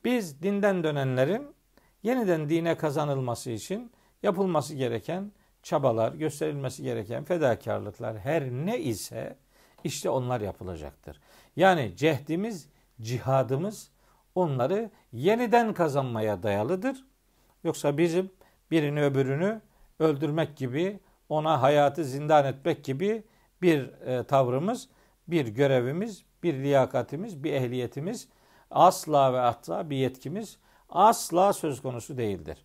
[0.04, 1.54] Biz dinden dönenlerin
[2.02, 9.36] yeniden dine kazanılması için yapılması gereken çabalar, gösterilmesi gereken fedakarlıklar her ne ise
[9.84, 11.20] işte onlar yapılacaktır.
[11.56, 12.68] Yani cehdimiz,
[13.00, 13.90] cihadımız
[14.34, 17.04] onları yeniden kazanmaya dayalıdır.
[17.64, 18.30] Yoksa bizim
[18.70, 19.60] birini öbürünü
[19.98, 23.24] öldürmek gibi, ona hayatı zindan etmek gibi
[23.62, 24.88] bir e, tavrımız,
[25.28, 28.28] bir görevimiz, bir liyakatimiz, bir ehliyetimiz
[28.70, 32.58] asla ve hatta bir yetkimiz asla söz konusu değildir.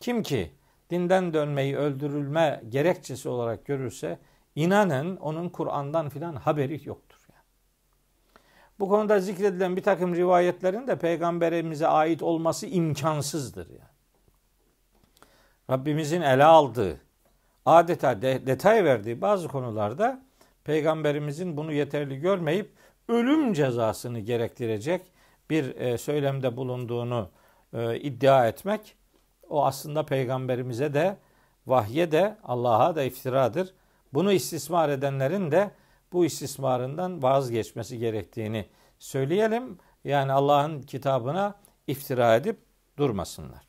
[0.00, 0.50] Kim ki
[0.90, 4.18] dinden dönmeyi öldürülme gerekçesi olarak görürse
[4.54, 7.18] inanın onun Kur'an'dan filan haberi yoktur.
[7.32, 7.44] Yani.
[8.78, 13.70] Bu konuda zikredilen bir takım rivayetlerin de peygamberimize ait olması imkansızdır.
[13.70, 13.92] Yani.
[15.70, 17.00] Rabbimizin ele aldığı,
[17.66, 20.22] adeta de, detay verdiği bazı konularda
[20.64, 22.72] peygamberimizin bunu yeterli görmeyip
[23.08, 25.02] ölüm cezasını gerektirecek
[25.50, 27.30] bir e, söylemde bulunduğunu
[27.72, 28.96] e, iddia etmek
[29.48, 31.16] o aslında peygamberimize de
[31.66, 33.74] vahye de Allah'a da iftiradır.
[34.14, 35.70] Bunu istismar edenlerin de
[36.12, 38.66] bu istismarından vazgeçmesi gerektiğini
[38.98, 39.78] söyleyelim.
[40.04, 41.54] Yani Allah'ın kitabına
[41.86, 42.58] iftira edip
[42.96, 43.62] durmasınlar.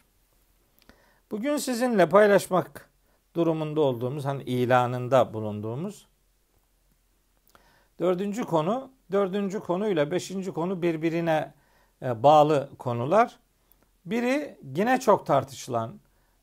[1.32, 2.90] Bugün sizinle paylaşmak
[3.36, 6.08] durumunda olduğumuz, hani ilanında bulunduğumuz
[8.00, 11.54] dördüncü konu, dördüncü konuyla beşinci konu birbirine
[12.02, 13.40] e, bağlı konular.
[14.06, 16.00] Biri yine çok tartışılan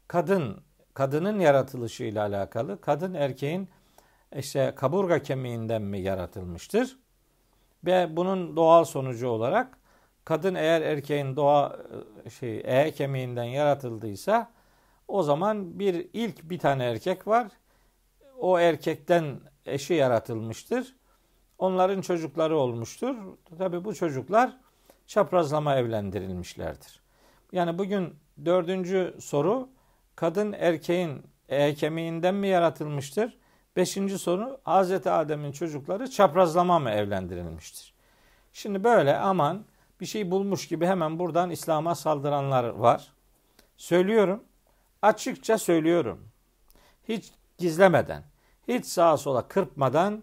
[0.08, 0.60] kadın,
[0.94, 2.80] kadının yaratılışı ile alakalı.
[2.80, 3.68] Kadın erkeğin
[4.36, 6.98] işte kaburga kemiğinden mi yaratılmıştır?
[7.84, 9.78] Ve bunun doğal sonucu olarak
[10.24, 11.78] kadın eğer erkeğin doğa
[12.24, 14.50] e, şey e kemiğinden yaratıldıysa
[15.08, 17.48] o zaman bir ilk bir tane erkek var.
[18.38, 20.96] O erkekten eşi yaratılmıştır.
[21.58, 23.16] Onların çocukları olmuştur.
[23.58, 24.56] Tabi bu çocuklar
[25.06, 27.00] çaprazlama evlendirilmişlerdir.
[27.52, 28.14] Yani bugün
[28.44, 29.68] dördüncü soru
[30.16, 33.39] kadın erkeğin e kemiğinden mi yaratılmıştır?
[33.76, 37.94] Beşinci soru Hazreti Adem'in çocukları çaprazlama mı evlendirilmiştir?
[38.52, 39.64] Şimdi böyle aman
[40.00, 43.12] bir şey bulmuş gibi hemen buradan İslam'a saldıranlar var.
[43.76, 44.44] Söylüyorum
[45.02, 46.28] Açıkça söylüyorum.
[47.08, 48.24] Hiç gizlemeden,
[48.68, 50.22] hiç sağa sola kırpmadan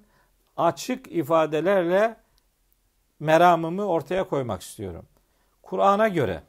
[0.57, 2.17] açık ifadelerle
[3.19, 5.05] meramımı ortaya koymak istiyorum.
[5.61, 6.43] Kur'an'a göre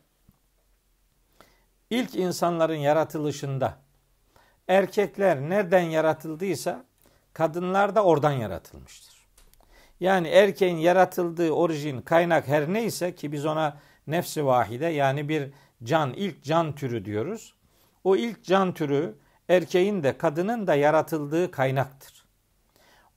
[1.91, 3.79] ilk insanların yaratılışında
[4.69, 6.85] erkekler nereden yaratıldıysa
[7.38, 9.14] kadınlar da oradan yaratılmıştır.
[10.01, 15.51] Yani erkeğin yaratıldığı orijin, kaynak her neyse ki biz ona nefsi vahide yani bir
[15.85, 17.55] can, ilk can türü diyoruz
[18.05, 19.14] o ilk can türü
[19.48, 22.24] erkeğin de kadının da yaratıldığı kaynaktır.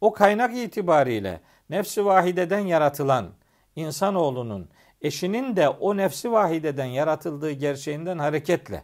[0.02, 3.30] O kaynak itibariyle nefsi vahideden yaratılan
[3.76, 4.70] insanoğlunun
[5.02, 8.84] eşinin de o nefsi vahideden yaratıldığı gerçeğinden hareketle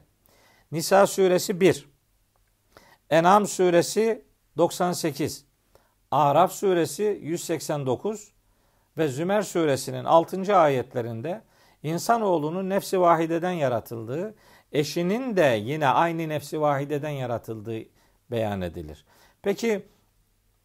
[0.72, 1.90] Nisa suresi 1,
[3.10, 4.27] En'am suresi
[4.58, 5.46] 98,
[6.12, 8.32] Araf suresi 189
[8.98, 10.58] ve Zümer suresinin 6.
[10.58, 11.42] ayetlerinde
[11.84, 14.36] insanoğlunun nefsi vahideden yaratıldığı
[14.72, 17.80] eşinin de yine aynı nefsi vahideden yaratıldığı
[18.32, 19.06] beyan edilir.
[19.42, 19.86] Peki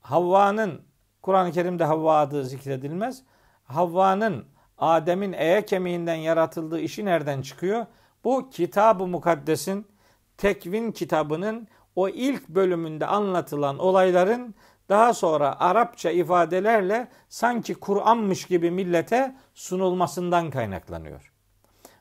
[0.00, 0.82] Havva'nın
[1.22, 3.22] Kur'an-ı Kerim'de Havva adı zikredilmez.
[3.64, 4.44] Havva'nın
[4.78, 7.86] Adem'in eye kemiğinden yaratıldığı işi nereden çıkıyor?
[8.24, 9.86] Bu kitab-ı mukaddesin
[10.38, 14.54] tekvin kitabının o ilk bölümünde anlatılan olayların
[14.88, 21.32] daha sonra Arapça ifadelerle sanki Kur'anmış gibi millete sunulmasından kaynaklanıyor.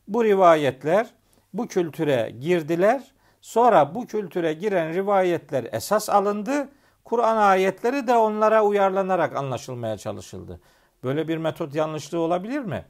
[0.08, 1.08] Bu rivayetler
[1.54, 3.12] bu kültüre girdiler.
[3.42, 6.70] Sonra bu kültüre giren rivayetler esas alındı.
[7.04, 10.60] Kur'an ayetleri de onlara uyarlanarak anlaşılmaya çalışıldı.
[11.04, 12.86] Böyle bir metot yanlışlığı olabilir mi?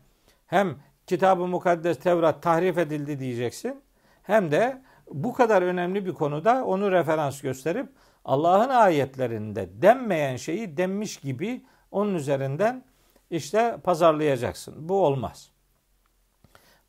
[0.47, 0.75] Hem
[1.07, 3.81] Kitab-ı Mukaddes Tevrat tahrif edildi diyeceksin.
[4.23, 4.81] Hem de
[5.13, 7.89] bu kadar önemli bir konuda onu referans gösterip
[8.25, 12.83] Allah'ın ayetlerinde denmeyen şeyi denmiş gibi onun üzerinden
[13.29, 14.89] işte pazarlayacaksın.
[14.89, 15.51] Bu olmaz.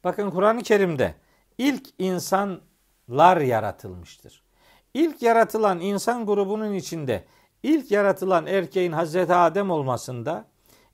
[0.04, 1.14] Bakın Kur'an-ı Kerim'de
[1.58, 4.42] ilk insanlar yaratılmıştır.
[4.94, 7.24] İlk yaratılan insan grubunun içinde
[7.62, 10.44] ilk yaratılan erkeğin Hazreti Adem olmasında,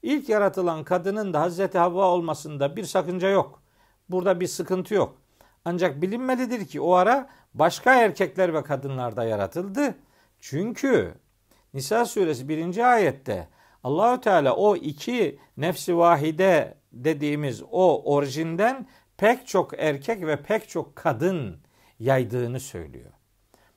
[0.03, 3.62] ilk yaratılan kadının da Hazreti Havva olmasında bir sakınca yok.
[4.09, 5.19] Burada bir sıkıntı yok.
[5.64, 9.94] Ancak bilinmelidir ki o ara başka erkekler ve kadınlar da yaratıldı.
[10.40, 11.14] Çünkü
[11.75, 12.92] Nisa suresi 1.
[12.92, 13.49] ayette
[13.85, 20.97] Allahü Teala o iki nefsi vahide dediğimiz o orijinden pek çok erkek ve pek çok
[20.97, 21.61] kadın
[21.99, 23.12] yaydığını söylüyor.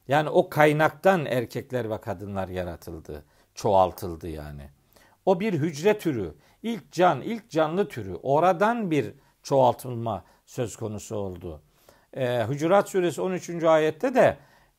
[0.08, 4.70] Yani o kaynaktan erkekler ve kadınlar yaratıldı, çoğaltıldı yani.
[5.26, 8.15] O bir hücre türü, ilk can, ilk canlı türü.
[8.15, 9.13] Oradan bir
[9.44, 11.62] çoğaltılma söz konusu oldu.
[12.13, 13.63] Ee, Hucurat suresi 13.
[13.63, 14.38] ayette de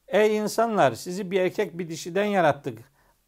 [0.08, 2.78] Ey insanlar sizi bir erkek bir dişiden yarattık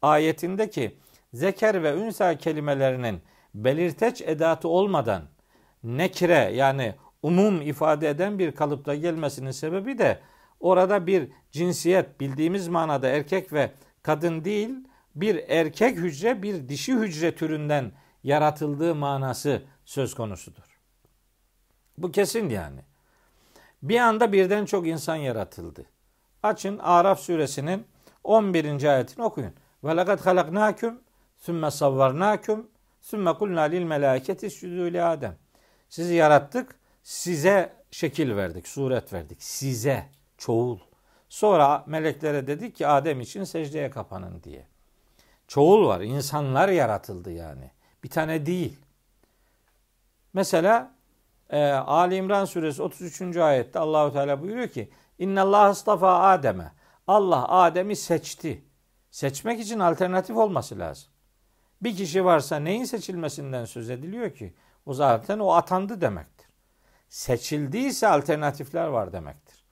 [0.01, 0.97] ayetindeki
[1.33, 3.21] zeker ve ünsa kelimelerinin
[3.53, 5.23] belirteç edatı olmadan
[5.83, 10.19] nekire yani umum ifade eden bir kalıpta gelmesinin sebebi de
[10.59, 13.71] orada bir cinsiyet bildiğimiz manada erkek ve
[14.03, 14.69] kadın değil
[15.15, 17.91] bir erkek hücre bir dişi hücre türünden
[18.23, 20.79] yaratıldığı manası söz konusudur.
[21.97, 22.81] Bu kesin yani.
[23.83, 25.85] Bir anda birden çok insan yaratıldı.
[26.43, 27.87] Açın Araf suresinin
[28.23, 28.83] 11.
[28.83, 29.53] ayetini okuyun.
[29.83, 31.01] Ve lekad halaknakum
[31.37, 32.67] sümme savvarnakum
[33.01, 35.35] sümme kulna lil melâketi südû Adem.
[35.89, 39.43] Sizi yarattık, size şekil verdik, suret verdik.
[39.43, 40.05] Size,
[40.37, 40.79] çoğul.
[41.29, 44.67] Sonra meleklere dedik ki Adem için secdeye kapanın diye.
[45.47, 47.71] Çoğul var, insanlar yaratıldı yani.
[48.03, 48.79] Bir tane değil.
[50.33, 50.94] Mesela
[51.49, 53.37] e, Ali İmran suresi 33.
[53.37, 56.71] ayette Allahu Teala buyuruyor ki İnna Allah istafa Adem'e.
[57.07, 58.63] Allah Adem'i seçti.
[59.11, 61.09] Seçmek için alternatif olması lazım.
[61.81, 64.53] Bir kişi varsa neyin seçilmesinden söz ediliyor ki?
[64.85, 66.47] O zaten o atandı demektir.
[67.09, 69.65] Seçildiyse alternatifler var demektir.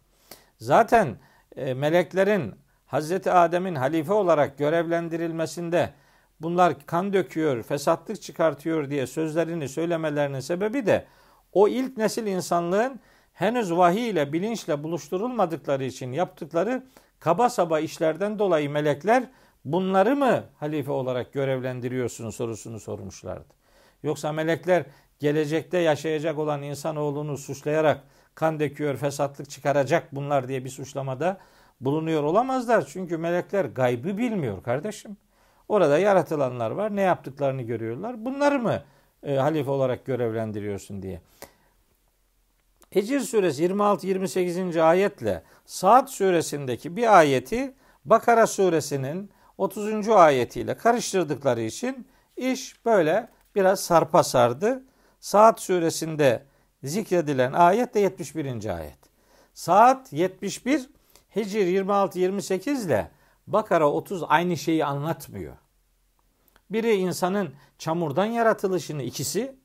[0.60, 1.18] Zaten
[1.56, 2.56] e, meleklerin
[2.86, 5.94] Hazreti Adem'in halife olarak görevlendirilmesinde
[6.42, 11.06] bunlar kan döküyor, fesatlık çıkartıyor diye sözlerini söylemelerinin sebebi de
[11.54, 13.00] o ilk nesil insanlığın
[13.34, 16.84] henüz vahiy ile bilinçle buluşturulmadıkları için yaptıkları
[17.20, 19.24] kaba saba işlerden dolayı melekler
[19.66, 23.54] bunları mı halife olarak görevlendiriyorsun sorusunu sormuşlardı.
[24.04, 24.86] Yoksa melekler
[25.20, 28.04] gelecekte yaşayacak olan insanoğlunu suçlayarak
[28.36, 31.38] kan döküyor, fesatlık çıkaracak bunlar diye bir suçlamada
[31.82, 32.86] bulunuyor olamazlar.
[32.88, 35.18] Çünkü melekler gaybı bilmiyor kardeşim.
[35.68, 36.96] Orada yaratılanlar var.
[36.96, 38.26] Ne yaptıklarını görüyorlar.
[38.26, 38.82] Bunları mı
[39.24, 41.22] e, halife olarak görevlendiriyorsun diye.
[42.96, 44.82] Hicr suresi 26-28.
[44.82, 47.74] ayetle Saat suresindeki bir ayeti
[48.06, 50.10] Bakara suresinin 30.
[50.10, 52.08] ayetiyle karıştırdıkları için
[52.38, 54.84] iş böyle biraz sarpa sardı.
[55.20, 56.44] Saat suresinde
[56.84, 58.78] zikredilen ayet de 71.
[58.78, 59.00] ayet.
[59.54, 60.90] Saat 71
[61.36, 63.12] Hicr 26-28 ile
[63.48, 65.56] Bakara 30 aynı şeyi anlatmıyor.
[66.74, 69.56] Biri insanın çamurdan yaratılışını ikisi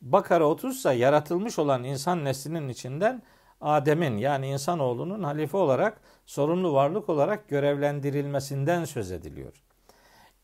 [0.00, 3.22] Bakara 30 ise yaratılmış olan insan neslinin içinden
[3.60, 9.52] Adem'in yani insanoğlunun halife olarak sorumlu varlık olarak görevlendirilmesinden söz ediliyor.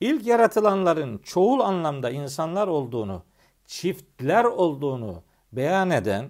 [0.01, 3.23] İlk yaratılanların çoğul anlamda insanlar olduğunu,
[3.67, 6.29] çiftler olduğunu beyan eden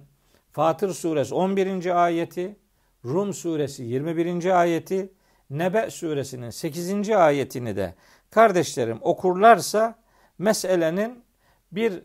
[0.53, 2.05] Fatır suresi 11.
[2.05, 2.57] ayeti,
[3.05, 4.61] Rum suresi 21.
[4.61, 5.13] ayeti,
[5.51, 7.11] Nebe suresinin 8.
[7.11, 7.95] ayetini de
[8.33, 9.95] kardeşlerim okurlarsa
[10.39, 11.25] meselenin
[11.73, 12.03] bir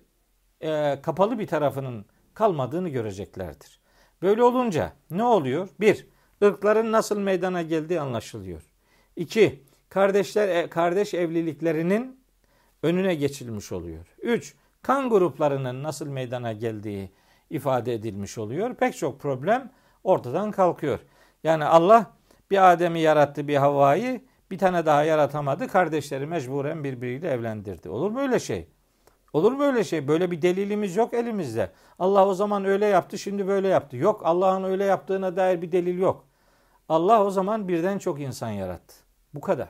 [0.62, 3.80] e, kapalı bir tarafının kalmadığını göreceklerdir.
[4.22, 5.70] Böyle olunca ne oluyor?
[5.80, 6.08] Bir,
[6.44, 8.62] ırkların nasıl meydana geldiği anlaşılıyor.
[9.16, 12.20] İki, kardeşler e, kardeş evliliklerinin
[12.84, 14.16] önüne geçilmiş oluyor.
[14.22, 17.12] Üç, kan gruplarının nasıl meydana geldiği
[17.50, 18.76] ifade edilmiş oluyor.
[18.76, 19.72] Pek çok problem
[20.04, 21.00] ortadan kalkıyor.
[21.44, 22.12] Yani Allah
[22.52, 25.68] bir Adem'i yarattı, bir Havva'yı bir tane daha yaratamadı.
[25.68, 27.90] Kardeşleri mecburen birbiriyle evlendirdi.
[27.90, 28.68] Olur mu öyle şey?
[29.34, 30.08] Olur mu öyle şey?
[30.08, 31.72] Böyle bir delilimiz yok elimizde.
[32.00, 33.98] Allah o zaman öyle yaptı, şimdi böyle yaptı.
[33.98, 36.28] Yok, Allah'ın öyle yaptığına dair bir delil yok.
[36.90, 38.96] Allah o zaman birden çok insan yarattı.
[39.34, 39.70] Bu kadar.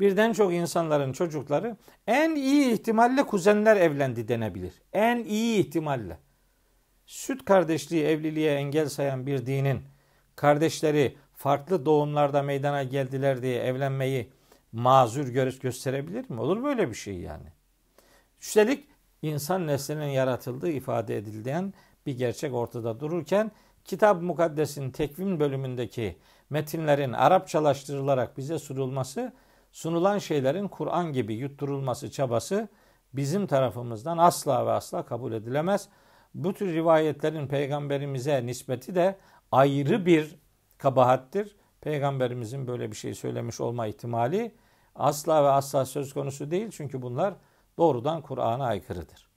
[0.00, 4.82] Birden çok insanların çocukları en iyi ihtimalle kuzenler evlendi denebilir.
[4.92, 6.18] En iyi ihtimalle.
[7.06, 9.80] Süt kardeşliği evliliğe engel sayan bir dinin
[10.36, 14.30] kardeşleri farklı doğumlarda meydana geldiler diye evlenmeyi
[14.72, 16.40] mazur görüş gösterebilir mi?
[16.40, 17.46] Olur mu öyle bir şey yani?
[18.40, 18.88] Üstelik
[19.22, 21.74] insan neslinin yaratıldığı ifade edilen
[22.06, 23.50] bir gerçek ortada dururken
[23.84, 26.16] Kitab-ı Mukaddes'in tekvim bölümündeki
[26.50, 29.32] metinlerin Arapçalaştırılarak bize sunulması,
[29.72, 32.68] sunulan şeylerin Kur'an gibi yutturulması çabası
[33.12, 35.88] bizim tarafımızdan asla ve asla kabul edilemez.
[36.34, 39.16] Bu tür rivayetlerin peygamberimize nispeti de
[39.52, 40.41] ayrı bir
[40.82, 41.56] kabahattir.
[41.80, 44.54] Peygamberimizin böyle bir şey söylemiş olma ihtimali
[44.94, 46.70] asla ve asla söz konusu değil.
[46.70, 47.34] Çünkü bunlar
[47.78, 49.28] doğrudan Kur'an'a aykırıdır.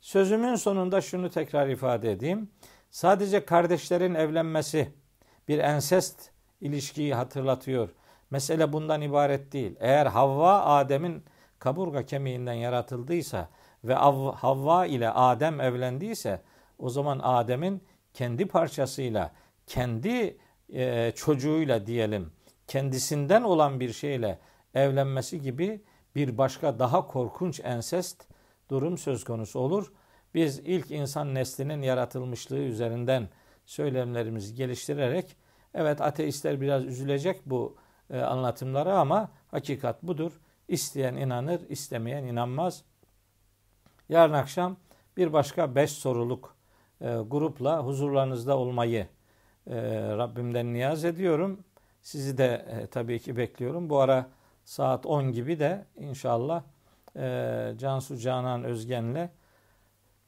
[0.00, 2.50] Sözümün sonunda şunu tekrar ifade edeyim.
[2.90, 4.92] Sadece kardeşlerin evlenmesi
[5.48, 7.88] bir ensest ilişkiyi hatırlatıyor.
[8.30, 9.76] Mesele bundan ibaret değil.
[9.80, 11.24] Eğer Havva Adem'in
[11.58, 13.48] kaburga kemiğinden yaratıldıysa
[13.84, 16.42] ve Havva ile Adem evlendiyse
[16.78, 17.82] o zaman Adem'in
[18.14, 19.32] kendi parçasıyla,
[19.66, 20.38] kendi
[20.72, 22.32] e, çocuğuyla diyelim,
[22.66, 24.38] kendisinden olan bir şeyle
[24.74, 25.80] evlenmesi gibi
[26.14, 28.24] bir başka daha korkunç ensest
[28.70, 29.92] durum söz konusu olur.
[30.34, 33.28] Biz ilk insan neslinin yaratılmışlığı üzerinden
[33.66, 35.36] söylemlerimizi geliştirerek
[35.74, 37.76] evet ateistler biraz üzülecek bu
[38.10, 40.40] e, anlatımlara ama hakikat budur.
[40.68, 42.84] İsteyen inanır, istemeyen inanmaz.
[44.08, 44.76] Yarın akşam
[45.16, 46.56] bir başka beş soruluk
[47.00, 49.06] e, grupla huzurlarınızda olmayı
[49.68, 51.64] Rabbimden niyaz ediyorum.
[52.02, 53.90] Sizi de e, tabii ki bekliyorum.
[53.90, 54.28] Bu ara
[54.64, 56.62] saat 10 gibi de inşallah
[57.16, 59.28] e, Cansu Canan Özgen'le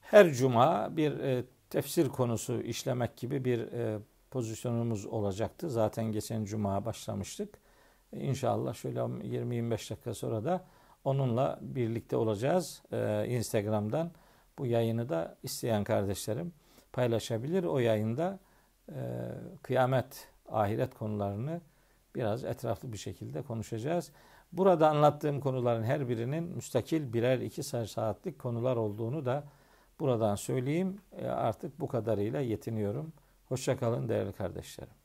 [0.01, 3.69] her cuma bir e, tefsir konusu işlemek gibi bir
[4.31, 5.69] pozisyonumuz olacaktı.
[5.69, 7.57] Zaten geçen cuma başlamıştık.
[8.11, 10.65] İnşallah şöyle 20-25 dakika sonra da
[11.03, 12.83] onunla birlikte olacağız.
[13.27, 14.11] Instagram'dan
[14.57, 16.53] bu yayını da isteyen kardeşlerim
[16.93, 17.63] paylaşabilir.
[17.63, 18.39] O yayında
[18.89, 19.31] e,
[19.61, 21.61] kıyamet, ahiret konularını
[22.15, 24.11] biraz etraflı bir şekilde konuşacağız.
[24.51, 29.43] Burada anlattığım konuların her birinin müstakil birer iki saatlik konular olduğunu da
[29.99, 31.01] buradan söyleyeyim.
[31.11, 33.13] E, artık bu kadarıyla yetiniyorum.
[33.45, 35.02] Hoşçakalın değerli kardeşlerim.